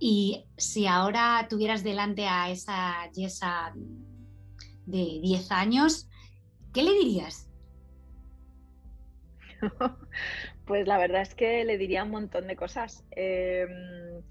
Y 0.00 0.46
si 0.56 0.88
ahora 0.88 1.46
tuvieras 1.48 1.84
delante 1.84 2.26
a 2.26 2.50
esa 2.50 3.08
Yesa 3.12 3.72
de 4.86 5.20
10 5.22 5.52
años, 5.52 6.08
¿qué 6.72 6.82
le 6.82 6.92
dirías? 6.94 7.49
Pues 10.66 10.86
la 10.86 10.98
verdad 10.98 11.22
es 11.22 11.34
que 11.34 11.64
le 11.64 11.78
diría 11.78 12.04
un 12.04 12.10
montón 12.10 12.46
de 12.46 12.54
cosas. 12.54 13.04
Em, 13.10 14.22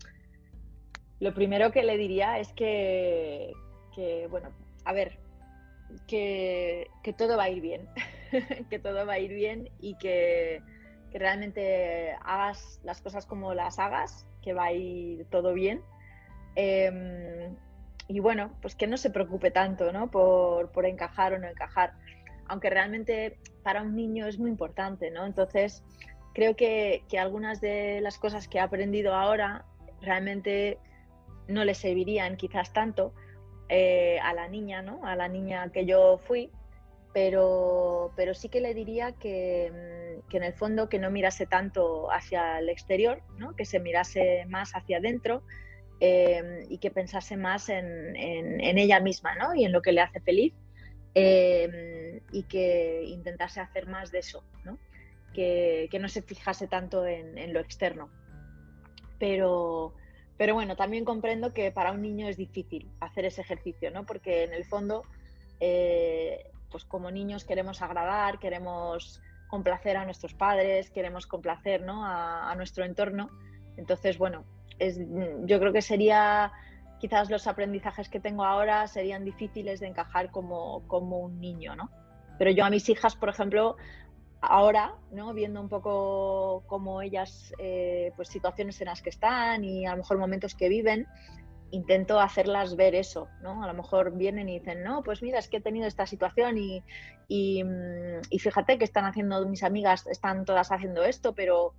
lo 1.19 1.33
primero 1.33 1.71
que 1.71 1.83
le 1.83 1.97
diría 1.97 2.39
es 2.39 2.53
que, 2.53 3.53
bueno, 4.29 4.49
a 4.85 4.93
ver, 4.93 5.19
que, 6.07 6.89
todo 7.17 7.35
va 7.35 7.43
a 7.43 7.49
ir 7.49 7.61
bien, 7.61 7.89
que 8.69 8.79
todo 8.79 9.05
va 9.05 9.13
a 9.13 9.19
ir 9.19 9.33
bien 9.33 9.69
y 9.79 9.97
que, 9.97 10.61
realmente 11.11 12.13
hagas 12.23 12.79
las 12.83 13.01
cosas 13.01 13.25
como 13.25 13.53
las 13.53 13.79
hagas, 13.79 14.25
que 14.41 14.53
va 14.53 14.65
a 14.65 14.71
ir 14.71 15.25
todo 15.25 15.53
bien. 15.53 15.81
Em, 16.55 17.55
y 18.07 18.19
bueno, 18.21 18.55
pues 18.61 18.75
que 18.75 18.87
no 18.87 18.95
se 18.95 19.09
preocupe 19.09 19.51
tanto 19.51 19.91
¿no? 19.91 20.09
por, 20.09 20.71
por 20.71 20.85
encajar 20.85 21.33
o 21.33 21.39
no 21.39 21.47
encajar, 21.47 21.93
aunque 22.49 22.69
realmente 22.69 23.37
para 23.63 23.81
un 23.83 23.95
niño 23.95 24.27
es 24.27 24.37
muy 24.37 24.49
importante, 24.49 25.11
¿no? 25.11 25.25
Entonces, 25.25 25.83
creo 26.33 26.55
que, 26.55 27.03
algunas 27.17 27.61
de 27.61 28.01
las 28.01 28.17
cosas 28.17 28.47
que 28.47 28.57
he 28.57 28.61
aprendido 28.61 29.13
ahora 29.13 29.65
realmente 30.01 30.79
no 31.47 31.63
le 31.63 31.73
servirían 31.73 32.37
quizás 32.37 32.73
tanto 32.73 33.13
eh, 33.69 34.19
a 34.21 34.33
la 34.33 34.47
niña, 34.47 34.81
¿no? 34.81 35.05
A 35.05 35.15
la 35.15 35.27
niña 35.27 35.71
que 35.71 35.85
yo 35.85 36.17
fui, 36.17 36.51
pero, 37.13 38.11
pero 38.15 38.33
sí 38.33 38.49
que 38.49 38.61
le 38.61 38.73
diría 38.73 39.11
que, 39.13 39.67
en 40.31 40.43
el 40.43 40.53
fondo 40.53 40.89
que 40.89 40.99
no 40.99 41.11
mirase 41.11 41.45
tanto 41.45 42.11
hacia 42.11 42.59
el 42.59 42.69
exterior, 42.69 43.21
¿no? 43.37 43.55
Que 43.55 43.65
se 43.65 43.79
mirase 43.79 44.45
más 44.47 44.71
hacia 44.75 44.97
adentro 44.97 45.43
eh, 45.99 46.65
y 46.69 46.79
que 46.79 46.89
pensase 46.89 47.37
más 47.37 47.69
en, 47.69 48.15
ella 48.15 48.99
misma, 48.99 49.35
¿no? 49.35 49.53
Y 49.53 49.65
en 49.65 49.71
lo 49.71 49.81
que 49.81 49.91
le 49.91 50.01
hace 50.01 50.19
feliz 50.19 50.53
eh, 51.15 52.21
y 52.31 52.43
que 52.43 53.03
intentase 53.05 53.59
hacer 53.59 53.87
más 53.87 54.11
de 54.11 54.19
eso, 54.19 54.43
¿no? 54.63 54.77
que, 55.33 55.99
no 55.99 56.09
se 56.09 56.21
fijase 56.21 56.67
tanto 56.67 57.05
en, 57.05 57.53
lo 57.53 57.59
externo. 57.59 58.09
Pero, 59.17 59.93
pero 60.37 60.53
bueno, 60.53 60.75
también 60.75 61.05
comprendo 61.05 61.53
que 61.53 61.71
para 61.71 61.91
un 61.91 62.01
niño 62.01 62.27
es 62.27 62.37
difícil 62.37 62.89
hacer 62.99 63.25
ese 63.25 63.41
ejercicio, 63.41 63.91
¿no? 63.91 64.05
Porque 64.05 64.43
en 64.43 64.53
el 64.53 64.65
fondo, 64.65 65.03
eh, 65.59 66.49
pues 66.71 66.85
como 66.85 67.11
niños 67.11 67.45
queremos 67.45 67.81
agradar, 67.81 68.39
queremos 68.39 69.21
complacer 69.47 69.97
a 69.97 70.05
nuestros 70.05 70.33
padres, 70.33 70.89
queremos 70.91 71.25
complacer 71.25 71.81
¿no? 71.81 72.05
a, 72.05 72.53
nuestro 72.55 72.85
entorno. 72.85 73.29
Entonces, 73.77 74.17
bueno, 74.17 74.45
es, 74.77 74.99
yo 75.45 75.59
creo 75.59 75.73
que 75.73 75.81
sería, 75.81 76.51
quizás 76.99 77.29
los 77.29 77.47
aprendizajes 77.47 78.09
que 78.09 78.19
tengo 78.19 78.43
ahora 78.43 78.87
serían 78.87 79.25
difíciles 79.25 79.79
de 79.79 79.87
encajar 79.87 80.31
como, 80.31 80.87
como 80.87 81.19
un 81.19 81.39
niño, 81.39 81.75
¿no? 81.75 81.89
Pero 82.37 82.51
yo 82.51 82.65
a 82.65 82.69
mis 82.69 82.87
hijas, 82.89 83.15
por 83.15 83.29
ejemplo, 83.29 83.75
ahora, 84.41 84.95
¿no? 85.11 85.33
viendo 85.33 85.59
un 85.59 85.69
poco 85.69 86.63
cómo 86.67 87.01
ellas, 87.01 87.53
eh, 87.59 88.13
pues 88.15 88.29
situaciones 88.29 88.79
en 88.81 88.87
las 88.87 89.01
que 89.01 89.09
están 89.09 89.63
y 89.63 89.85
a 89.85 89.91
lo 89.91 89.97
mejor 89.97 90.17
momentos 90.17 90.55
que 90.55 90.69
viven, 90.69 91.07
intento 91.71 92.19
hacerlas 92.19 92.75
ver 92.75 92.95
eso, 92.95 93.27
¿no? 93.41 93.63
A 93.63 93.67
lo 93.67 93.73
mejor 93.73 94.15
vienen 94.15 94.49
y 94.49 94.59
dicen, 94.59 94.83
no, 94.83 95.03
pues 95.03 95.21
mira, 95.21 95.39
es 95.39 95.47
que 95.47 95.57
he 95.57 95.61
tenido 95.61 95.87
esta 95.87 96.05
situación 96.05 96.57
y, 96.57 96.83
y, 97.27 97.63
mm, 97.63 98.21
fíjate 98.39 98.77
que 98.77 98.85
están 98.85 99.05
haciendo, 99.05 99.45
mis 99.47 99.63
amigas 99.63 100.07
están 100.07 100.45
todas 100.45 100.71
haciendo 100.71 101.03
esto, 101.03 101.33
pero... 101.33 101.73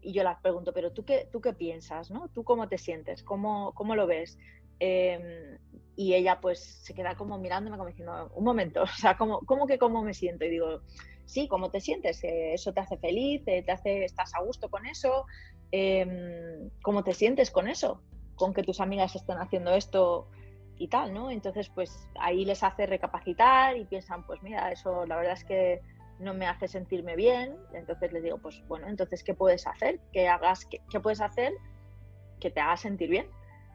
Y 0.00 0.12
yo 0.12 0.22
las 0.22 0.40
pregunto, 0.40 0.72
pero 0.72 0.92
¿tú 0.92 1.04
qué, 1.04 1.28
tú 1.32 1.40
qué 1.40 1.52
piensas, 1.52 2.10
no? 2.10 2.28
¿Tú 2.28 2.44
cómo 2.44 2.68
te 2.68 2.78
sientes? 2.78 3.22
¿Cómo, 3.22 3.72
cómo 3.74 3.96
lo 3.96 4.06
ves? 4.06 4.38
Em, 4.80 5.58
y 5.96 6.14
ella 6.14 6.40
pues 6.40 6.60
se 6.60 6.94
queda 6.94 7.16
como 7.16 7.38
mirándome 7.38 7.76
como 7.76 7.88
diciendo, 7.88 8.30
un 8.34 8.44
momento, 8.44 8.82
o 8.84 8.86
sea, 8.86 9.16
¿cómo, 9.16 9.40
cómo 9.40 9.66
que 9.66 9.78
cómo 9.78 10.02
me 10.02 10.14
siento? 10.14 10.44
Y 10.44 10.50
digo, 10.50 10.82
sí, 11.24 11.48
¿cómo 11.48 11.70
te 11.70 11.80
sientes? 11.80 12.22
Eh, 12.24 12.54
¿Eso 12.54 12.72
te 12.72 12.80
hace 12.80 12.96
feliz? 12.96 13.42
Eh, 13.46 13.62
¿Te 13.62 13.72
hace, 13.72 14.04
¿Estás 14.04 14.34
a 14.34 14.42
gusto 14.42 14.68
con 14.70 14.86
eso? 14.86 15.26
Em, 15.72 16.70
¿Cómo 16.82 17.02
te 17.02 17.12
sientes 17.12 17.50
con 17.50 17.68
eso? 17.68 18.00
Con 18.36 18.54
que 18.54 18.62
tus 18.62 18.80
amigas 18.80 19.16
estén 19.16 19.38
haciendo 19.38 19.72
esto 19.72 20.28
y 20.78 20.88
tal, 20.88 21.12
¿no? 21.12 21.30
Entonces, 21.30 21.68
pues 21.68 22.08
ahí 22.20 22.44
les 22.44 22.62
hace 22.62 22.86
recapacitar 22.86 23.76
y 23.76 23.84
piensan, 23.84 24.24
pues 24.26 24.42
mira, 24.42 24.70
eso 24.70 25.04
la 25.06 25.16
verdad 25.16 25.32
es 25.32 25.44
que 25.44 25.80
no 26.18 26.34
me 26.34 26.46
hace 26.46 26.68
sentirme 26.68 27.16
bien. 27.16 27.56
Entonces 27.72 28.12
les 28.12 28.22
digo, 28.22 28.38
pues 28.38 28.62
bueno, 28.66 28.88
entonces, 28.88 29.22
¿qué 29.22 29.34
puedes 29.34 29.66
hacer? 29.66 30.00
¿Qué, 30.12 30.28
hagas, 30.28 30.66
qué, 30.66 31.00
puedes 31.00 31.20
hacer 31.20 31.52
que 32.40 32.50
te 32.50 32.60
haga 32.60 32.76
sentir 32.76 33.10
bien? 33.10 33.26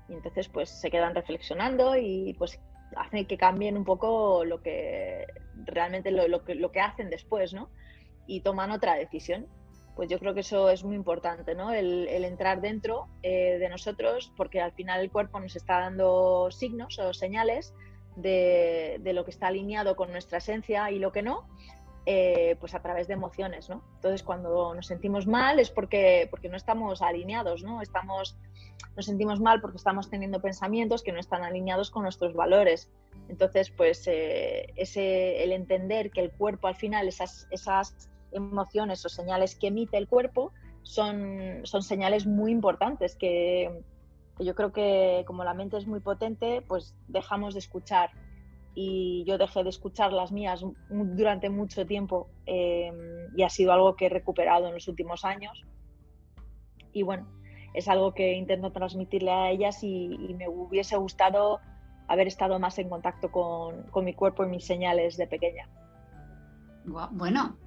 Y 0.10 0.14
entonces, 0.14 0.50
pues 0.50 0.70
se 0.70 0.92
quedan 0.92 1.16
reflexionando 1.16 1.96
y 1.98 2.34
pues 2.38 2.60
hacen 2.96 3.26
que 3.26 3.38
cambien 3.38 3.78
un 3.78 3.86
poco 3.86 4.46
lo 4.46 4.62
que 4.62 5.26
realmente 5.66 6.12
lo, 6.12 6.44
que, 6.44 6.56
lo 6.56 6.72
que 6.72 6.82
hacen 6.82 7.10
después, 7.10 7.54
¿no? 7.54 7.70
Y 8.28 8.42
toman 8.42 8.72
otra 8.72 8.96
decisión. 8.96 9.48
pues 9.96 10.10
yo 10.10 10.20
creo 10.20 10.34
que 10.34 10.42
eso 10.42 10.70
es 10.70 10.84
muy 10.84 10.96
importante, 10.96 11.56
¿no? 11.56 11.72
El, 11.72 12.08
entrar 12.26 12.62
dentro 12.62 13.08
eh, 13.22 13.58
de 13.60 13.70
nosotros, 13.70 14.34
porque 14.36 14.62
al 14.62 14.72
final 14.74 15.02
el 15.02 15.12
cuerpo 15.12 15.40
nos 15.40 15.56
está 15.56 15.80
dando 15.80 16.50
signos 16.52 17.00
o 17.00 17.14
señales 17.14 17.74
de, 18.16 19.12
lo 19.14 19.24
que 19.26 19.32
está 19.32 19.48
alineado 19.48 19.96
con 19.96 20.12
nuestra 20.12 20.38
esencia 20.38 20.92
y 20.92 21.00
lo 21.00 21.12
que 21.12 21.22
no, 21.22 21.48
eh, 22.06 22.58
pues 22.60 22.76
a 22.76 22.82
través 22.82 23.08
de 23.08 23.14
emociones, 23.14 23.70
¿no? 23.70 23.84
Entonces, 23.96 24.24
cuando 24.24 24.74
nos 24.74 24.88
sentimos 24.88 25.28
mal 25.28 25.60
es 25.60 25.70
porque, 25.70 26.28
porque 26.30 26.50
no 26.50 26.58
estamos 26.58 27.02
alineados, 27.02 27.64
¿no? 27.64 27.82
Estamos, 27.82 28.38
nos 28.96 29.06
sentimos 29.06 29.40
mal 29.40 29.62
porque 29.62 29.78
estamos 29.78 30.10
teniendo 30.10 30.42
pensamientos 30.42 31.04
que 31.04 31.12
no 31.12 31.20
están 31.20 31.44
alineados 31.44 31.92
con 31.92 32.04
nuestros 32.04 32.34
valores. 32.34 32.92
Entonces, 33.30 33.70
pues 33.70 34.06
eh, 34.08 34.74
ese, 34.76 35.44
el 35.44 35.52
entender 35.52 36.12
que 36.12 36.22
el 36.22 36.32
cuerpo 36.32 36.68
al 36.68 36.76
final, 36.76 37.08
esas, 37.08 37.48
esas 37.52 38.10
emociones 38.32 39.06
o 39.06 39.10
señales 39.10 39.56
que 39.56 39.68
emite 39.68 39.98
el 39.98 40.08
cuerpo 40.08 40.52
son, 40.82 41.62
son 41.64 41.84
señales 41.84 42.26
muy 42.26 42.52
importantes 42.52 43.16
que, 43.16 43.84
yo 44.40 44.56
creo 44.56 44.72
que 44.72 45.24
como 45.28 45.44
la 45.44 45.54
mente 45.54 45.78
es 45.78 45.88
muy 45.88 46.00
potente, 46.00 46.64
pues 46.68 46.96
dejamos 47.08 47.54
de 47.54 47.60
escuchar. 47.60 48.10
Y 48.76 49.24
yo 49.28 49.38
dejé 49.38 49.64
de 49.64 49.70
escuchar 49.70 50.12
las 50.12 50.32
mías 50.32 50.66
durante 50.90 51.50
mucho 51.50 51.86
tiempo 51.86 52.30
em, 52.46 52.96
y 53.36 53.44
ha 53.44 53.50
sido 53.50 53.72
algo 53.72 53.96
que 53.96 54.08
he 54.08 54.10
recuperado 54.10 54.68
en 54.68 54.74
los 54.74 54.88
últimos 54.88 55.26
años. 55.26 55.64
Y 56.92 57.04
bueno, 57.04 57.28
es 57.74 57.88
algo 57.88 58.14
que 58.14 58.34
intento 58.34 58.72
transmitirle 58.72 59.32
a 59.32 59.52
ellas 59.52 59.84
y, 59.84 60.14
y 60.14 60.34
me 60.34 60.48
hubiese 60.48 60.96
gustado 60.98 61.60
haber 62.08 62.28
estado 62.28 62.60
más 62.60 62.78
en 62.80 62.90
contacto 62.90 63.32
con, 63.32 63.84
con, 63.84 64.06
mi 64.06 64.14
cuerpo 64.14 64.44
y 64.44 64.48
mis 64.48 64.66
señales 64.66 65.18
de 65.18 65.28
pequeña. 65.28 65.70
Bueno, 67.12 67.58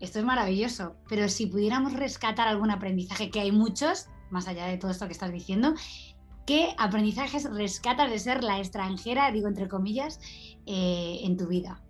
esto 0.00 0.18
es 0.18 0.24
maravilloso, 0.24 0.96
pero 1.08 1.28
si 1.28 1.46
pudiéramos 1.46 1.94
rescatar 1.94 2.46
algún 2.48 2.70
aprendizaje, 2.70 3.30
que 3.30 3.40
hay 3.40 3.52
muchos, 3.52 4.08
más 4.30 4.46
allá 4.48 4.66
de 4.66 4.76
todo 4.76 4.90
esto 4.90 5.06
que 5.06 5.12
estás 5.12 5.32
diciendo, 5.32 5.74
¿qué 6.46 6.74
aprendizajes 6.78 7.52
rescatas 7.52 8.10
de 8.10 8.18
ser 8.18 8.44
la 8.44 8.58
extranjera, 8.58 9.30
digo 9.32 9.48
entre 9.48 9.68
comillas, 9.68 10.20
eh, 10.66 11.18
en 11.22 11.36
tu 11.36 11.48
vida? 11.48 11.82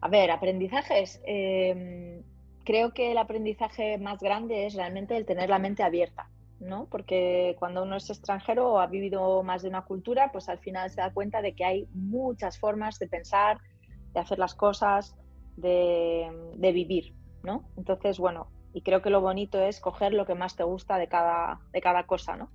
A 0.00 0.08
ver, 0.08 0.30
aprendizajes. 0.30 1.20
Em, 1.26 2.22
creo 2.64 2.92
que 2.92 3.12
el 3.12 3.18
aprendizaje 3.18 3.98
más 3.98 4.20
grande 4.20 4.66
es 4.66 4.74
realmente 4.74 5.16
el 5.16 5.26
tener 5.26 5.48
la 5.50 5.58
mente 5.58 5.82
abierta, 5.82 6.30
¿no? 6.60 6.86
Porque 6.90 7.56
cuando 7.58 7.82
uno 7.82 7.96
es 7.96 8.08
extranjero 8.10 8.72
o 8.72 8.78
ha 8.78 8.86
vivido 8.86 9.42
más 9.42 9.62
de 9.62 9.68
una 9.68 9.82
cultura, 9.84 10.30
pues 10.30 10.48
al 10.48 10.58
final 10.58 10.90
se 10.90 11.00
da 11.00 11.12
cuenta 11.12 11.42
de 11.42 11.54
que 11.54 11.64
hay 11.64 11.88
muchas 11.94 12.58
formas 12.58 12.98
de 12.98 13.08
pensar, 13.08 13.58
de 14.12 14.20
hacer 14.20 14.38
las 14.38 14.54
cosas, 14.54 15.16
de, 15.56 16.30
vivir, 16.72 17.14
¿no? 17.42 17.64
Entonces, 17.76 18.18
bueno, 18.18 18.48
y 18.72 18.82
creo 18.82 19.02
que 19.02 19.10
lo 19.10 19.20
bonito 19.20 19.60
es 19.60 19.80
coger 19.80 20.12
lo 20.12 20.26
que 20.26 20.34
más 20.34 20.56
te 20.56 20.64
gusta 20.64 20.98
de 20.98 21.08
cada, 21.08 21.60
de 21.72 21.80
cada 21.80 22.06
cosa, 22.06 22.36
¿no? 22.36 22.50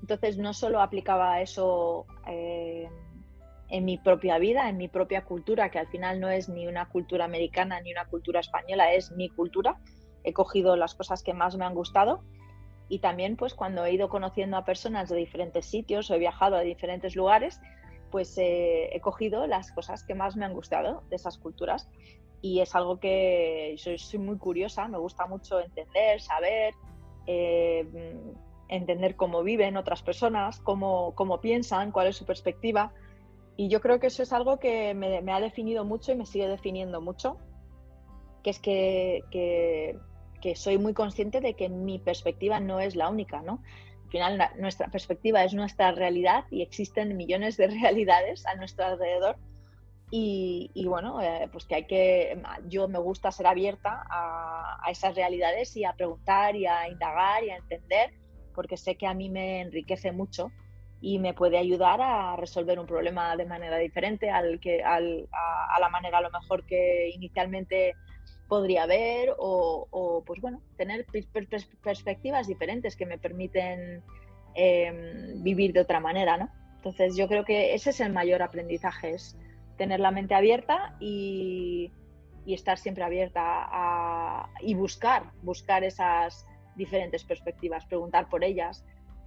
Entonces, 0.00 0.36
no 0.36 0.52
solo 0.52 0.82
aplicaba 0.82 1.40
eso 1.40 2.06
eh, 2.26 2.88
en 3.68 3.84
mi 3.84 3.96
propia 3.96 4.38
vida, 4.38 4.68
en 4.68 4.76
mi 4.76 4.88
propia 4.88 5.24
cultura, 5.24 5.70
que 5.70 5.78
al 5.78 5.88
final 5.88 6.20
no 6.20 6.28
es 6.28 6.48
ni 6.48 6.66
una 6.66 6.88
cultura 6.88 7.24
americana 7.24 7.80
ni 7.80 7.92
una 7.92 8.04
cultura 8.06 8.40
española, 8.40 8.92
es 8.92 9.12
mi 9.12 9.30
cultura. 9.30 9.80
He 10.22 10.32
cogido 10.32 10.76
las 10.76 10.94
cosas 10.94 11.22
que 11.22 11.32
más 11.32 11.56
me 11.56 11.64
han 11.64 11.74
gustado 11.74 12.22
y 12.88 12.98
también 12.98 13.36
pues 13.36 13.54
cuando 13.54 13.84
he 13.84 13.92
ido 13.92 14.08
conociendo 14.08 14.56
a 14.56 14.64
personas 14.64 15.08
de 15.08 15.16
diferentes 15.16 15.66
sitios 15.66 16.10
o 16.10 16.14
he 16.14 16.18
viajado 16.18 16.56
a 16.56 16.60
diferentes 16.60 17.16
lugares, 17.16 17.60
pues 18.10 18.36
eh, 18.38 18.90
he 18.94 19.00
cogido 19.00 19.46
las 19.46 19.72
cosas 19.72 20.04
que 20.04 20.14
más 20.14 20.36
me 20.36 20.44
han 20.44 20.52
gustado 20.52 21.02
de 21.08 21.16
esas 21.16 21.38
culturas 21.38 21.88
y 22.44 22.60
es 22.60 22.74
algo 22.74 23.00
que 23.00 23.74
soy, 23.78 23.96
soy 23.96 24.18
muy 24.18 24.36
curiosa, 24.36 24.86
me 24.86 24.98
gusta 24.98 25.26
mucho 25.26 25.60
entender, 25.60 26.20
saber, 26.20 26.74
eh, 27.26 27.88
entender 28.68 29.16
cómo 29.16 29.42
viven 29.42 29.78
otras 29.78 30.02
personas, 30.02 30.60
cómo, 30.60 31.14
cómo, 31.14 31.40
piensan, 31.40 31.90
cuál 31.90 32.08
es 32.08 32.16
su 32.18 32.26
perspectiva. 32.26 32.92
Y 33.56 33.70
yo 33.70 33.80
creo 33.80 33.98
que 33.98 34.08
eso 34.08 34.22
es 34.22 34.30
algo 34.34 34.58
que 34.58 34.92
me, 34.92 35.22
me 35.22 35.32
ha 35.32 35.40
definido 35.40 35.86
mucho 35.86 36.12
y 36.12 36.16
me 36.16 36.26
sigue 36.26 36.46
definiendo 36.46 37.00
mucho, 37.00 37.38
que 38.42 38.50
es 38.50 38.58
que, 38.58 39.22
que, 39.30 39.96
que, 40.42 40.54
soy 40.54 40.76
muy 40.76 40.92
consciente 40.92 41.40
de 41.40 41.54
que 41.54 41.70
mi 41.70 41.98
perspectiva 41.98 42.60
no 42.60 42.78
es 42.78 42.94
la 42.94 43.08
única, 43.08 43.40
¿no? 43.40 43.62
Al 44.04 44.10
final 44.10 44.50
nuestra 44.58 44.88
perspectiva 44.88 45.44
es 45.44 45.54
nuestra 45.54 45.92
realidad 45.92 46.44
y 46.50 46.60
existen 46.60 47.16
millones 47.16 47.56
de 47.56 47.68
realidades 47.80 48.44
a 48.44 48.54
nuestro 48.54 48.84
alrededor 48.84 49.38
y, 50.10 50.84
bueno, 50.86 51.20
eh, 51.20 51.48
pues 51.50 51.64
que 51.64 51.74
hay 51.74 51.86
que, 51.86 52.40
yo 52.68 52.86
me 52.88 52.98
gusta 52.98 53.32
ser 53.32 53.46
abierta 53.46 54.04
a, 54.08 54.90
esas 54.90 55.16
realidades 55.16 55.76
y 55.76 55.84
a 55.84 55.94
preguntar 55.94 56.54
y 56.54 56.66
a 56.66 56.88
indagar 56.88 57.42
y 57.42 57.50
a 57.50 57.56
entender, 57.56 58.12
porque 58.54 58.76
sé 58.76 58.96
que 58.96 59.06
a 59.06 59.14
mí 59.14 59.28
me 59.28 59.62
enriquece 59.62 60.12
mucho 60.12 60.52
y 61.00 61.18
me 61.18 61.34
puede 61.34 61.58
ayudar 61.58 62.00
a 62.00 62.36
resolver 62.36 62.78
un 62.78 62.86
problema 62.86 63.36
de 63.36 63.46
manera 63.46 63.76
diferente 63.78 64.30
al 64.30 64.60
que, 64.60 64.82
al, 64.82 65.28
a, 65.32 65.80
la 65.80 65.88
manera 65.88 66.18
a 66.18 66.22
lo 66.22 66.30
mejor 66.30 66.64
que 66.64 67.10
inicialmente 67.12 67.94
podría 68.48 68.84
haber 68.84 69.34
o, 69.38 70.22
pues 70.26 70.40
bueno, 70.40 70.62
tener 70.76 71.06
perspectivas 71.82 72.46
diferentes 72.46 72.94
que 72.94 73.06
me 73.06 73.18
permiten 73.18 74.02
em, 74.54 75.42
vivir 75.42 75.72
de 75.72 75.80
otra 75.80 75.98
manera, 75.98 76.36
¿no? 76.36 76.50
Entonces 76.76 77.16
yo 77.16 77.26
creo 77.26 77.44
que 77.44 77.74
ese 77.74 77.90
es 77.90 78.00
el 78.00 78.12
mayor 78.12 78.42
aprendizaje, 78.42 79.14
es 79.14 79.36
tener 79.76 80.00
la 80.00 80.10
mente 80.10 80.34
abierta 80.34 80.96
y, 81.00 81.92
estar 82.46 82.76
siempre 82.78 83.02
abierta 83.04 83.40
a, 83.42 84.50
y 84.60 84.74
buscar, 84.74 85.32
buscar 85.42 85.82
esas 85.82 86.46
diferentes 86.76 87.24
perspectivas, 87.24 87.86
preguntar 87.86 88.28
por 88.28 88.44
ellas. 88.44 88.84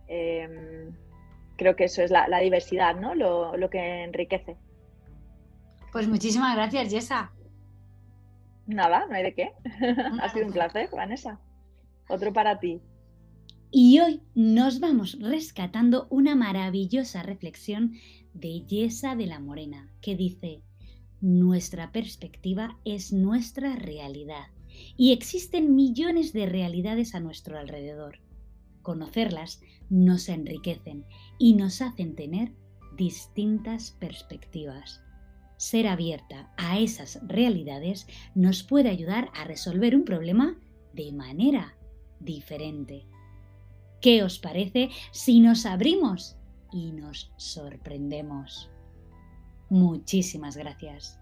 Em, 0.08 0.96
creo 1.56 1.76
que 1.76 1.86
eso 1.86 2.04
es 2.04 2.12
la, 2.12 2.40
diversidad, 2.40 2.96
¿no? 2.96 3.16
Lo, 3.16 3.70
que 3.70 4.04
enriquece. 4.04 4.56
Pues 5.92 6.08
muchísimas 6.08 6.56
gracias, 6.56 6.92
Jessa. 6.92 7.32
Nada, 8.68 9.08
no 9.08 9.16
hay 9.16 9.24
de 9.24 9.34
qué. 9.34 9.52
ha 10.22 10.30
sido 10.30 10.46
un 10.46 10.54
placer, 10.54 10.90
Vanessa. 10.92 11.40
Otro 12.10 12.32
para 12.32 12.60
ti. 12.60 12.82
Y 13.72 14.00
hoy 14.00 14.22
nos 14.34 14.80
vamos 14.80 15.18
rescatando 15.20 16.08
una 16.10 16.36
maravillosa 16.36 17.24
reflexión 17.24 17.94
Yesa 18.40 19.16
de 19.16 19.28
la 19.28 19.40
Morena, 19.40 19.90
que 20.02 20.16
dice, 20.16 20.62
nuestra 21.22 21.92
perspectiva 21.92 22.78
es 22.86 23.12
nuestra 23.12 23.76
realidad 23.76 24.48
y 24.96 25.12
existen 25.12 25.76
millones 25.76 26.34
de 26.34 26.46
realidades 26.46 27.16
a 27.16 27.20
nuestro 27.20 27.58
alrededor. 27.58 28.20
Conocerlas 28.82 29.62
nos 29.90 30.30
enriquecen 30.30 31.06
y 31.40 31.56
nos 31.56 31.82
hacen 31.82 32.16
tener 32.16 32.54
distintas 32.96 33.92
perspectivas. 34.00 35.02
Ser 35.58 35.88
abierta 35.88 36.54
a 36.58 36.80
esas 36.80 37.20
realidades 37.28 38.08
nos 38.36 38.62
puede 38.62 38.90
ayudar 38.90 39.32
a 39.34 39.44
resolver 39.46 39.96
un 39.96 40.06
problema 40.06 40.56
de 40.94 41.12
manera 41.12 41.76
diferente. 42.20 43.08
¿Qué 44.02 44.22
os 44.22 44.38
parece 44.38 44.90
si 45.12 45.40
nos 45.40 45.66
abrimos 45.66 46.37
y 46.72 46.92
nos 46.92 47.32
sorprendemos. 47.38 48.70
Muchísimas 49.70 50.56
gracias. 50.56 51.20